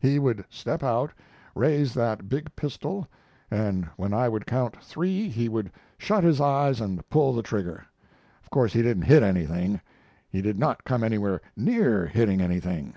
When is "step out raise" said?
0.48-1.92